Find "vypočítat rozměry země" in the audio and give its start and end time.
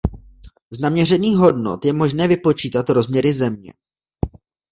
2.27-3.73